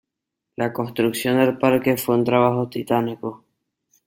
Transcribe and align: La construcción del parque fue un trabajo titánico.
La 0.55 0.73
construcción 0.73 1.37
del 1.37 1.59
parque 1.59 1.95
fue 1.95 2.15
un 2.15 2.23
trabajo 2.23 2.67
titánico. 2.67 3.43